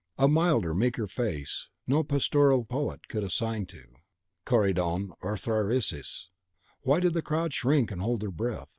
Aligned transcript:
A 0.17 0.27
milder, 0.27 0.73
meeker 0.73 1.05
face 1.05 1.69
no 1.85 2.03
pastoral 2.03 2.65
poet 2.65 3.07
could 3.07 3.23
assign 3.23 3.67
to 3.67 3.83
Corydon 4.45 5.11
or 5.21 5.35
Thyrsis, 5.37 6.29
why 6.81 6.99
did 6.99 7.13
the 7.13 7.21
crowd 7.21 7.53
shrink 7.53 7.91
and 7.91 8.01
hold 8.01 8.21
their 8.21 8.31
breath? 8.31 8.69